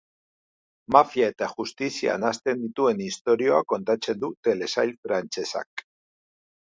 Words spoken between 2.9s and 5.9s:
istorioa kontatzen du telesail frantsesak.